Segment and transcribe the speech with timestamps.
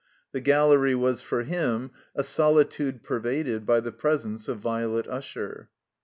[0.31, 5.69] The gallery was for him a solitude pervaded by the presence of Violet Usher.